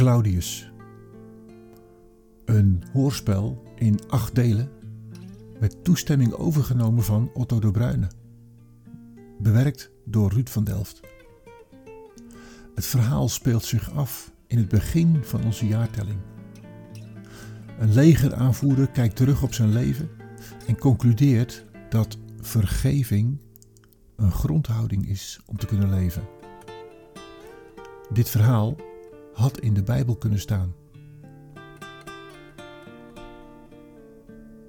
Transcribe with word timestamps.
Claudius. 0.00 0.72
Een 2.44 2.82
hoorspel 2.92 3.62
in 3.76 4.00
acht 4.08 4.34
delen 4.34 4.70
met 5.58 5.84
toestemming 5.84 6.32
overgenomen 6.32 7.04
van 7.04 7.30
Otto 7.34 7.60
de 7.60 7.70
Bruyne. 7.70 8.10
Bewerkt 9.38 9.90
door 10.04 10.32
Ruud 10.32 10.48
van 10.48 10.64
Delft. 10.64 11.00
Het 12.74 12.86
verhaal 12.86 13.28
speelt 13.28 13.64
zich 13.64 13.90
af 13.92 14.32
in 14.46 14.58
het 14.58 14.68
begin 14.68 15.24
van 15.24 15.44
onze 15.44 15.66
jaartelling. 15.66 16.18
Een 17.78 17.92
legeraanvoerder 17.92 18.90
kijkt 18.90 19.16
terug 19.16 19.42
op 19.42 19.54
zijn 19.54 19.72
leven 19.72 20.08
en 20.66 20.78
concludeert 20.78 21.64
dat 21.88 22.18
vergeving 22.40 23.38
een 24.16 24.32
grondhouding 24.32 25.08
is 25.08 25.40
om 25.46 25.56
te 25.56 25.66
kunnen 25.66 25.90
leven. 25.90 26.22
Dit 28.12 28.28
verhaal 28.28 28.76
had 29.40 29.60
in 29.60 29.74
de 29.74 29.82
Bijbel 29.82 30.16
kunnen 30.16 30.38
staan. 30.38 30.74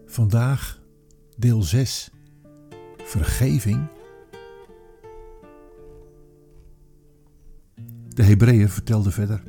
Vandaag 0.06 0.82
deel 1.38 1.62
6. 1.62 2.12
Vergeving. 2.98 3.88
De 8.08 8.24
Hebreeër 8.24 8.70
vertelde 8.70 9.12
verder. 9.12 9.44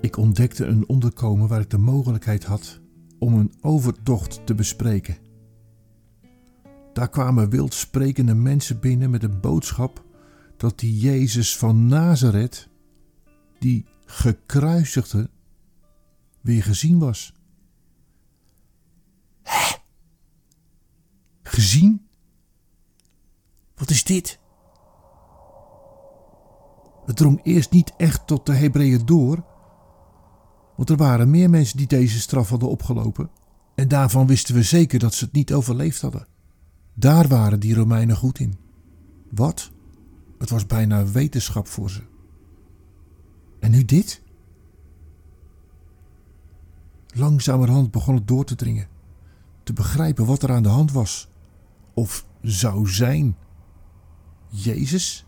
Ik 0.00 0.16
ontdekte 0.16 0.64
een 0.64 0.88
onderkomen 0.88 1.48
waar 1.48 1.60
ik 1.60 1.70
de 1.70 1.78
mogelijkheid 1.78 2.44
had 2.44 2.80
om 3.18 3.34
een 3.34 3.52
overtocht 3.60 4.46
te 4.46 4.54
bespreken. 4.54 5.16
Daar 6.92 7.08
kwamen 7.08 7.50
wild 7.50 7.74
sprekende 7.74 8.34
mensen 8.34 8.80
binnen 8.80 9.10
met 9.10 9.22
een 9.22 9.40
boodschap 9.40 10.04
dat 10.56 10.78
die 10.78 10.98
Jezus 10.98 11.56
van 11.56 11.86
Nazareth, 11.86 12.68
die 13.58 13.86
gekruisigde, 14.04 15.30
weer 16.40 16.62
gezien 16.62 16.98
was. 16.98 17.32
Hè? 19.42 19.76
Gezien? 21.42 22.06
Wat 23.74 23.90
is 23.90 24.04
dit? 24.04 24.38
Het 27.06 27.16
drong 27.16 27.40
eerst 27.42 27.70
niet 27.70 27.92
echt 27.96 28.26
tot 28.26 28.46
de 28.46 28.54
Hebreeën 28.54 29.06
door, 29.06 29.44
want 30.76 30.90
er 30.90 30.96
waren 30.96 31.30
meer 31.30 31.50
mensen 31.50 31.76
die 31.76 31.86
deze 31.86 32.20
straf 32.20 32.48
hadden 32.48 32.68
opgelopen, 32.68 33.30
en 33.74 33.88
daarvan 33.88 34.26
wisten 34.26 34.54
we 34.54 34.62
zeker 34.62 34.98
dat 34.98 35.14
ze 35.14 35.24
het 35.24 35.32
niet 35.32 35.52
overleefd 35.52 36.00
hadden. 36.00 36.26
Daar 36.94 37.28
waren 37.28 37.60
die 37.60 37.74
Romeinen 37.74 38.16
goed 38.16 38.38
in. 38.38 38.58
Wat? 39.30 39.70
Het 40.38 40.50
was 40.50 40.66
bijna 40.66 41.06
wetenschap 41.06 41.68
voor 41.68 41.90
ze. 41.90 42.02
En 43.66 43.72
nu 43.72 43.84
dit? 43.84 44.22
Langzamerhand 47.06 47.90
begon 47.90 48.14
het 48.14 48.28
door 48.28 48.44
te 48.44 48.54
dringen, 48.54 48.88
te 49.62 49.72
begrijpen 49.72 50.26
wat 50.26 50.42
er 50.42 50.52
aan 50.52 50.62
de 50.62 50.68
hand 50.68 50.92
was, 50.92 51.28
of 51.94 52.26
zou 52.42 52.88
zijn. 52.88 53.36
Jezus? 54.48 55.26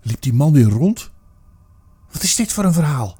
Liep 0.00 0.20
die 0.22 0.32
man 0.32 0.52
weer 0.52 0.68
rond? 0.68 1.10
Wat 2.12 2.22
is 2.22 2.34
dit 2.34 2.52
voor 2.52 2.64
een 2.64 2.72
verhaal? 2.72 3.18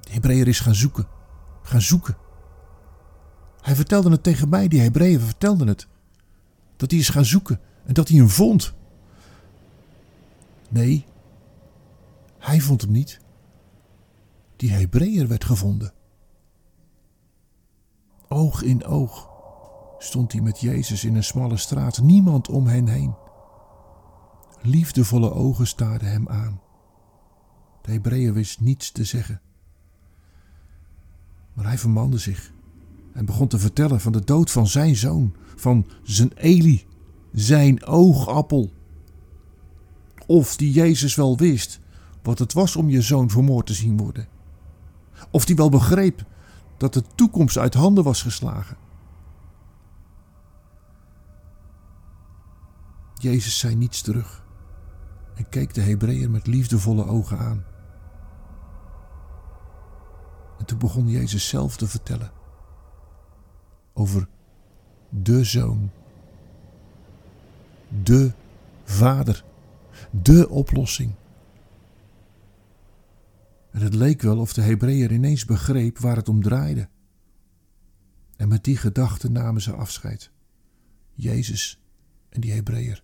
De 0.00 0.12
Hebreeër 0.12 0.48
is 0.48 0.60
gaan 0.60 0.74
zoeken, 0.74 1.06
gaan 1.62 1.82
zoeken. 1.82 2.16
Hij 3.60 3.74
vertelde 3.74 4.10
het 4.10 4.22
tegen 4.22 4.48
mij, 4.48 4.68
die 4.68 4.80
Hebreeën 4.80 5.20
vertelden 5.20 5.66
het. 5.66 5.88
Dat 6.76 6.90
hij 6.90 7.00
is 7.00 7.08
gaan 7.08 7.24
zoeken 7.24 7.60
en 7.84 7.94
dat 7.94 8.08
hij 8.08 8.18
hem 8.18 8.28
vond. 8.28 8.74
Nee, 10.74 11.04
hij 12.38 12.60
vond 12.60 12.80
hem 12.80 12.90
niet. 12.90 13.20
Die 14.56 14.70
Hebreeër 14.70 15.28
werd 15.28 15.44
gevonden. 15.44 15.92
Oog 18.28 18.62
in 18.62 18.84
oog 18.84 19.30
stond 19.98 20.32
hij 20.32 20.40
met 20.40 20.60
Jezus 20.60 21.04
in 21.04 21.14
een 21.14 21.24
smalle 21.24 21.56
straat, 21.56 22.00
niemand 22.00 22.48
om 22.48 22.66
hen 22.66 22.86
heen. 22.86 23.14
Liefdevolle 24.62 25.32
ogen 25.32 25.66
staarden 25.66 26.10
hem 26.10 26.28
aan. 26.28 26.60
De 27.82 27.92
Hebreeër 27.92 28.32
wist 28.32 28.60
niets 28.60 28.92
te 28.92 29.04
zeggen. 29.04 29.40
Maar 31.52 31.64
hij 31.64 31.78
vermande 31.78 32.18
zich 32.18 32.52
en 33.12 33.24
begon 33.24 33.48
te 33.48 33.58
vertellen 33.58 34.00
van 34.00 34.12
de 34.12 34.24
dood 34.24 34.50
van 34.50 34.66
zijn 34.66 34.96
zoon, 34.96 35.34
van 35.56 35.86
zijn 36.02 36.32
Eli, 36.32 36.86
zijn 37.32 37.84
oogappel. 37.84 38.72
Of 40.26 40.56
die 40.56 40.72
Jezus 40.72 41.14
wel 41.14 41.36
wist 41.36 41.80
wat 42.22 42.38
het 42.38 42.52
was 42.52 42.76
om 42.76 42.88
je 42.88 43.02
zoon 43.02 43.30
vermoord 43.30 43.66
te 43.66 43.74
zien 43.74 43.96
worden. 43.96 44.28
Of 45.30 45.44
die 45.44 45.56
wel 45.56 45.68
begreep 45.68 46.24
dat 46.76 46.94
de 46.94 47.02
toekomst 47.14 47.58
uit 47.58 47.74
handen 47.74 48.04
was 48.04 48.22
geslagen. 48.22 48.76
Jezus 53.14 53.58
zei 53.58 53.74
niets 53.74 54.02
terug 54.02 54.44
en 55.34 55.48
keek 55.48 55.74
de 55.74 55.80
Hebreeër 55.80 56.30
met 56.30 56.46
liefdevolle 56.46 57.06
ogen 57.06 57.38
aan. 57.38 57.64
En 60.58 60.64
toen 60.64 60.78
begon 60.78 61.08
Jezus 61.08 61.48
zelf 61.48 61.76
te 61.76 61.86
vertellen 61.86 62.30
over 63.92 64.28
de 65.08 65.44
zoon, 65.44 65.90
de 68.02 68.32
vader, 68.84 69.44
de 70.22 70.48
oplossing. 70.48 71.14
En 73.70 73.80
het 73.80 73.94
leek 73.94 74.22
wel 74.22 74.38
of 74.38 74.52
de 74.52 74.62
Hebreeër 74.62 75.12
ineens 75.12 75.44
begreep 75.44 75.98
waar 75.98 76.16
het 76.16 76.28
om 76.28 76.42
draaide. 76.42 76.88
En 78.36 78.48
met 78.48 78.64
die 78.64 78.76
gedachte 78.76 79.30
namen 79.30 79.62
ze 79.62 79.72
afscheid. 79.72 80.30
Jezus 81.12 81.82
en 82.28 82.40
die 82.40 82.52
Hebreeër. 82.52 83.02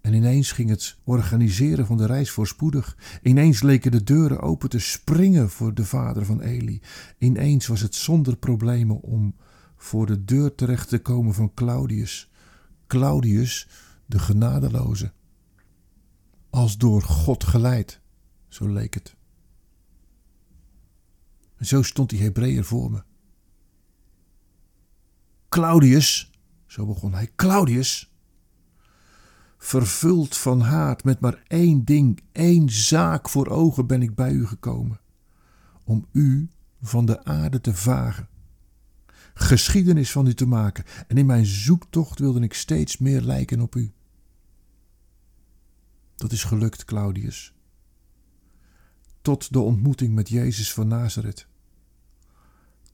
En 0.00 0.12
ineens 0.12 0.52
ging 0.52 0.68
het 0.68 0.98
organiseren 1.04 1.86
van 1.86 1.96
de 1.96 2.06
reis 2.06 2.30
voorspoedig. 2.30 2.96
Ineens 3.22 3.62
leken 3.62 3.90
de 3.90 4.02
deuren 4.02 4.40
open 4.40 4.68
te 4.68 4.78
springen 4.78 5.50
voor 5.50 5.74
de 5.74 5.84
vader 5.84 6.24
van 6.24 6.40
Eli. 6.40 6.80
Ineens 7.18 7.66
was 7.66 7.80
het 7.80 7.94
zonder 7.94 8.36
problemen 8.36 9.00
om 9.00 9.34
voor 9.76 10.06
de 10.06 10.24
deur 10.24 10.54
terecht 10.54 10.88
te 10.88 10.98
komen 10.98 11.34
van 11.34 11.54
Claudius. 11.54 12.32
Claudius, 12.86 13.68
de 14.06 14.18
genadeloze. 14.18 15.12
Als 16.50 16.76
door 16.76 17.02
God 17.02 17.44
geleid, 17.44 18.00
zo 18.48 18.68
leek 18.68 18.94
het. 18.94 19.16
En 21.56 21.66
zo 21.66 21.82
stond 21.82 22.10
die 22.10 22.22
Hebreeër 22.22 22.64
voor 22.64 22.90
me. 22.90 23.02
Claudius, 25.48 26.30
zo 26.66 26.86
begon 26.86 27.14
hij, 27.14 27.30
Claudius, 27.36 28.12
vervuld 29.58 30.36
van 30.36 30.60
haat, 30.60 31.04
met 31.04 31.20
maar 31.20 31.42
één 31.46 31.84
ding, 31.84 32.22
één 32.32 32.70
zaak 32.70 33.28
voor 33.28 33.48
ogen 33.48 33.86
ben 33.86 34.02
ik 34.02 34.14
bij 34.14 34.32
u 34.32 34.46
gekomen: 34.46 35.00
om 35.84 36.06
u 36.12 36.48
van 36.82 37.06
de 37.06 37.24
aarde 37.24 37.60
te 37.60 37.74
vagen, 37.74 38.28
geschiedenis 39.34 40.12
van 40.12 40.26
u 40.26 40.34
te 40.34 40.46
maken, 40.46 40.84
en 41.08 41.16
in 41.16 41.26
mijn 41.26 41.46
zoektocht 41.46 42.18
wilde 42.18 42.40
ik 42.40 42.54
steeds 42.54 42.98
meer 42.98 43.20
lijken 43.20 43.60
op 43.60 43.74
u. 43.74 43.92
Dat 46.16 46.32
is 46.32 46.44
gelukt, 46.44 46.84
Claudius. 46.84 47.54
Tot 49.22 49.52
de 49.52 49.60
ontmoeting 49.60 50.14
met 50.14 50.28
Jezus 50.28 50.72
van 50.72 50.88
Nazareth. 50.88 51.46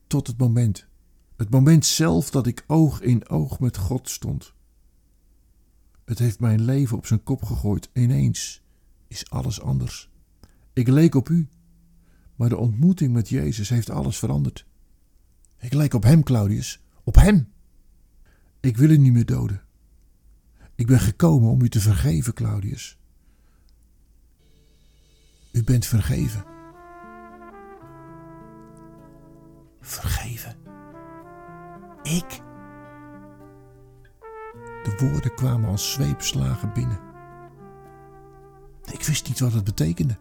Tot 0.07 0.27
het 0.27 0.37
moment, 0.37 0.87
het 1.35 1.49
moment 1.49 1.85
zelf 1.85 2.29
dat 2.29 2.47
ik 2.47 2.63
oog 2.67 3.01
in 3.01 3.29
oog 3.29 3.59
met 3.59 3.77
God 3.77 4.09
stond. 4.09 4.53
Het 6.05 6.19
heeft 6.19 6.39
mijn 6.39 6.61
leven 6.61 6.97
op 6.97 7.05
zijn 7.05 7.23
kop 7.23 7.43
gegooid. 7.43 7.89
Ineens 7.93 8.61
is 9.07 9.29
alles 9.29 9.61
anders. 9.61 10.09
Ik 10.73 10.87
leek 10.87 11.15
op 11.15 11.29
u, 11.29 11.47
maar 12.35 12.49
de 12.49 12.57
ontmoeting 12.57 13.13
met 13.13 13.29
Jezus 13.29 13.69
heeft 13.69 13.89
alles 13.89 14.17
veranderd. 14.17 14.65
Ik 15.61 15.73
lijk 15.73 15.93
op 15.93 16.03
hem, 16.03 16.23
Claudius, 16.23 16.81
op 17.03 17.15
hem. 17.15 17.53
Ik 18.59 18.77
wil 18.77 18.89
u 18.89 18.97
niet 18.97 19.13
meer 19.13 19.25
doden. 19.25 19.61
Ik 20.75 20.87
ben 20.87 20.99
gekomen 20.99 21.49
om 21.49 21.61
u 21.61 21.69
te 21.69 21.79
vergeven, 21.79 22.33
Claudius. 22.33 22.97
U 25.51 25.63
bent 25.63 25.85
vergeven. 25.85 26.43
Vergeven. 29.81 30.55
Ik? 32.03 32.41
De 34.83 34.95
woorden 34.99 35.35
kwamen 35.35 35.69
als 35.69 35.91
zweepslagen 35.91 36.73
binnen. 36.73 36.99
Ik 38.91 39.03
wist 39.03 39.27
niet 39.27 39.39
wat 39.39 39.53
het 39.53 39.63
betekende. 39.63 40.17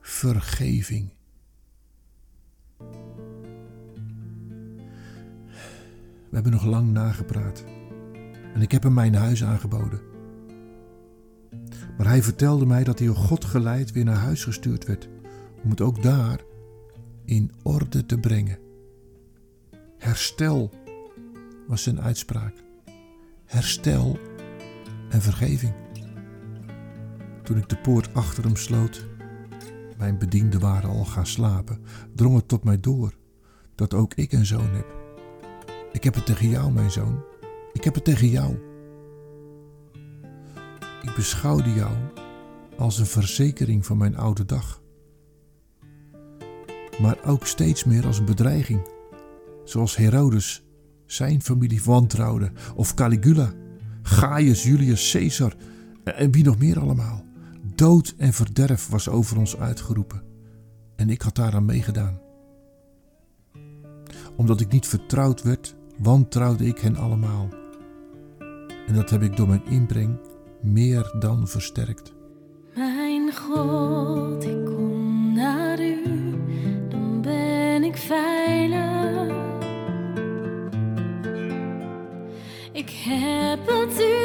Vergeving. 0.00 1.15
Hebben 6.36 6.52
nog 6.52 6.64
lang 6.64 6.92
nagepraat. 6.92 7.64
en 8.54 8.62
ik 8.62 8.72
heb 8.72 8.82
hem 8.82 8.94
mijn 8.94 9.14
huis 9.14 9.44
aangeboden. 9.44 10.00
Maar 11.96 12.06
hij 12.06 12.22
vertelde 12.22 12.66
mij 12.66 12.84
dat 12.84 12.98
hij 12.98 13.06
door 13.06 13.16
God 13.16 13.44
geleid 13.44 13.92
weer 13.92 14.04
naar 14.04 14.16
huis 14.16 14.44
gestuurd 14.44 14.86
werd, 14.86 15.08
om 15.64 15.70
het 15.70 15.80
ook 15.80 16.02
daar 16.02 16.40
in 17.24 17.52
orde 17.62 18.06
te 18.06 18.18
brengen. 18.18 18.58
Herstel 19.98 20.70
was 21.66 21.82
zijn 21.82 22.00
uitspraak. 22.00 22.54
Herstel 23.44 24.18
en 25.10 25.22
vergeving. 25.22 25.72
Toen 27.42 27.56
ik 27.56 27.68
de 27.68 27.76
poort 27.78 28.14
achter 28.14 28.44
hem 28.44 28.56
sloot, 28.56 29.06
mijn 29.98 30.18
bedienden 30.18 30.60
waren 30.60 30.90
al 30.90 31.04
gaan 31.04 31.26
slapen, 31.26 31.78
drong 32.14 32.36
het 32.36 32.48
tot 32.48 32.64
mij 32.64 32.80
door 32.80 33.14
dat 33.74 33.94
ook 33.94 34.14
ik 34.14 34.32
een 34.32 34.46
zoon 34.46 34.74
heb. 34.74 34.95
Ik 35.96 36.04
heb 36.04 36.14
het 36.14 36.26
tegen 36.26 36.48
jou, 36.48 36.72
mijn 36.72 36.90
zoon. 36.90 37.24
Ik 37.72 37.84
heb 37.84 37.94
het 37.94 38.04
tegen 38.04 38.28
jou. 38.28 38.56
Ik 41.02 41.14
beschouwde 41.14 41.72
jou 41.72 41.96
als 42.78 42.98
een 42.98 43.06
verzekering 43.06 43.86
van 43.86 43.96
mijn 43.96 44.16
oude 44.16 44.44
dag. 44.44 44.82
Maar 47.00 47.18
ook 47.24 47.46
steeds 47.46 47.84
meer 47.84 48.06
als 48.06 48.18
een 48.18 48.24
bedreiging, 48.24 48.88
zoals 49.64 49.96
Herodes 49.96 50.64
zijn 51.06 51.42
familie 51.42 51.82
wantrouwde, 51.84 52.52
of 52.74 52.94
Caligula, 52.94 53.52
Gaius 54.02 54.62
Julius 54.62 55.12
Caesar 55.12 55.54
en 56.04 56.30
wie 56.30 56.44
nog 56.44 56.58
meer 56.58 56.80
allemaal. 56.80 57.24
Dood 57.74 58.14
en 58.18 58.32
verderf 58.32 58.88
was 58.88 59.08
over 59.08 59.38
ons 59.38 59.56
uitgeroepen 59.56 60.22
en 60.96 61.10
ik 61.10 61.22
had 61.22 61.34
daaraan 61.34 61.64
meegedaan. 61.64 62.20
Omdat 64.36 64.60
ik 64.60 64.72
niet 64.72 64.86
vertrouwd 64.86 65.42
werd, 65.42 65.76
wantrouwde 65.98 66.64
ik 66.66 66.78
hen 66.78 66.96
allemaal. 66.96 67.48
En 68.86 68.94
dat 68.94 69.10
heb 69.10 69.22
ik 69.22 69.36
door 69.36 69.48
mijn 69.48 69.64
inbreng 69.68 70.18
meer 70.60 71.14
dan 71.18 71.48
versterkt. 71.48 72.14
Mijn 72.74 73.34
God, 73.34 74.44
ik 74.44 74.64
kom 74.64 75.34
naar 75.34 75.80
u, 75.80 76.02
dan 76.88 77.22
ben 77.22 77.84
ik 77.84 77.96
veilig. 77.96 79.34
Ik 82.72 82.90
heb 82.90 83.66
het 83.66 84.00
u 84.00 84.15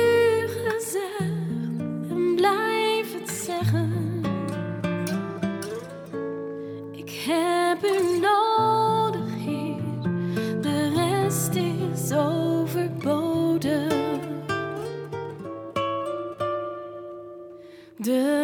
De 18.02 18.41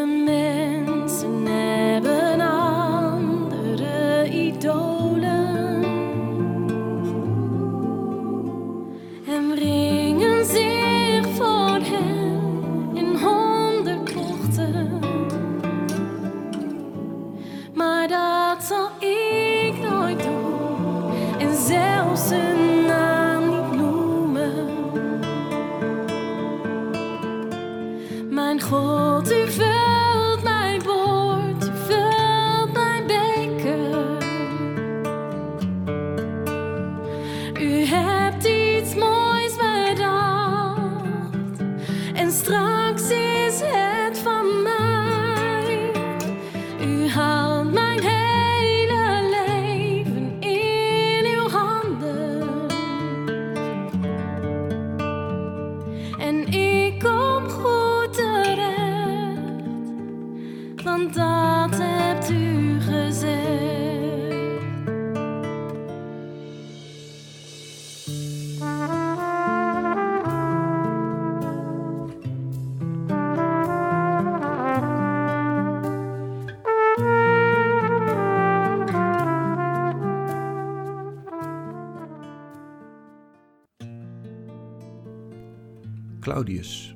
Claudius. 86.28 86.96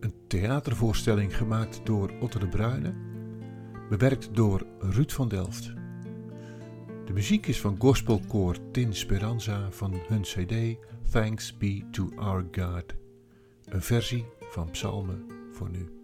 Een 0.00 0.14
theatervoorstelling 0.26 1.36
gemaakt 1.36 1.80
door 1.84 2.12
Otto 2.20 2.38
de 2.38 2.48
Bruyne, 2.48 2.94
bewerkt 3.88 4.34
door 4.34 4.66
Ruud 4.78 5.12
van 5.12 5.28
Delft. 5.28 5.72
De 7.04 7.12
muziek 7.12 7.46
is 7.46 7.60
van 7.60 7.76
gospelkoor 7.78 8.56
Tin 8.70 8.94
Speranza 8.94 9.70
van 9.70 9.94
hun 10.08 10.22
CD 10.22 10.78
Thanks 11.10 11.56
Be 11.56 11.82
to 11.90 12.10
Our 12.16 12.46
God, 12.52 12.94
een 13.64 13.82
versie 13.82 14.24
van 14.40 14.70
Psalmen 14.70 15.24
voor 15.52 15.70
nu. 15.70 16.03